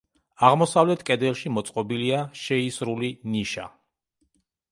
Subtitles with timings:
[0.47, 3.67] აღმოსავლეთ კედელში მოწყობილია შეისრული ნიშა.